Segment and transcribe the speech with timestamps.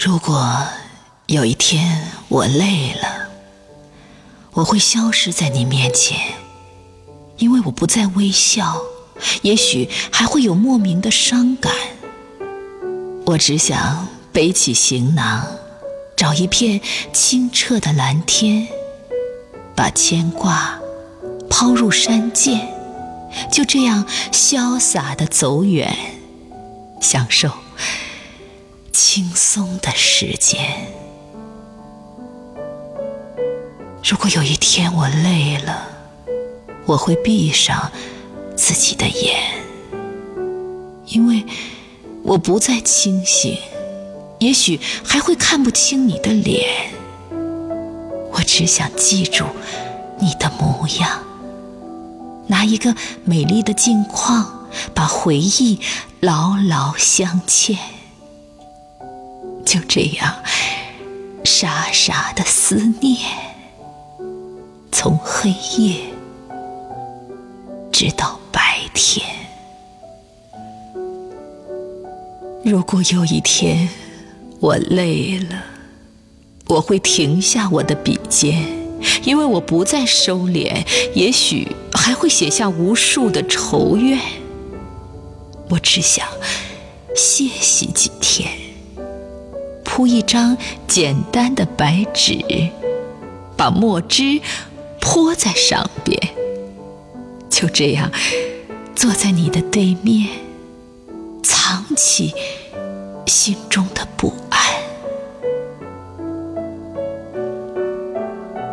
[0.00, 0.56] 如果
[1.26, 3.28] 有一天我累了，
[4.52, 6.16] 我会消失在你面前，
[7.38, 8.80] 因为我不再微笑，
[9.42, 11.72] 也许还会有莫名的伤感。
[13.26, 15.44] 我只想背起行囊，
[16.16, 16.80] 找一片
[17.12, 18.68] 清澈的蓝天，
[19.74, 20.78] 把牵挂
[21.50, 22.68] 抛入山涧，
[23.50, 25.92] 就这样潇洒的走远，
[27.00, 27.50] 享受
[29.00, 30.60] 轻松的时间。
[34.02, 35.86] 如果有一天我累了，
[36.84, 37.92] 我会闭上
[38.56, 39.62] 自己的眼，
[41.06, 41.46] 因为。
[42.24, 43.56] 我不再清醒，
[44.40, 46.92] 也许还会看不清你的脸。
[48.32, 49.46] 我只想记住
[50.18, 51.22] 你的模样，
[52.48, 55.80] 拿一个美丽的镜框，把回忆
[56.20, 57.78] 牢牢镶嵌。
[59.68, 60.34] 就这样，
[61.44, 63.18] 傻傻的思念，
[64.90, 66.00] 从黑夜
[67.92, 69.26] 直到白天。
[72.64, 73.86] 如果有一天
[74.58, 75.62] 我累了，
[76.68, 78.66] 我会停下我的笔尖，
[79.22, 80.82] 因为我不再收敛，
[81.14, 84.18] 也许还会写下无数的愁怨。
[85.68, 86.26] 我只想
[87.14, 88.50] 歇息几天，
[89.98, 92.38] 铺一张简单的白纸，
[93.56, 94.40] 把墨汁
[95.00, 96.16] 泼在上边，
[97.50, 98.08] 就这样
[98.94, 100.28] 坐在你的对面，
[101.42, 102.32] 藏起。
[103.26, 104.60] 心中的不安。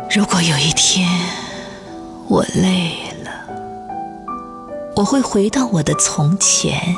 [0.08, 1.08] 如果有一天
[2.28, 3.30] 我累了，
[4.94, 6.96] 我会回到我的从前，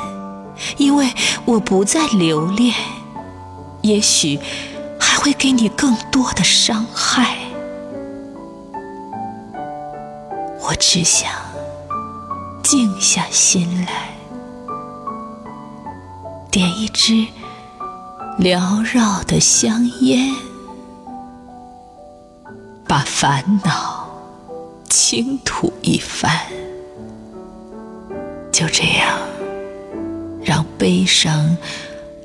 [0.77, 1.11] 因为
[1.45, 2.75] 我不再留恋，
[3.89, 4.39] 也许
[4.99, 7.35] 还会给你更多的伤害。
[10.61, 11.31] 我只想
[12.63, 14.13] 静下心来，
[16.51, 17.25] 点一支。
[18.37, 20.33] 缭绕的香烟，
[22.87, 24.07] 把烦恼
[24.87, 26.31] 倾吐一番，
[28.49, 29.19] 就这样，
[30.41, 31.57] 让悲伤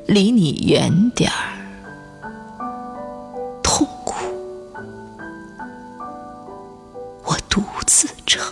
[0.07, 1.54] 离你远点儿，
[7.55, 8.43] 独自撑。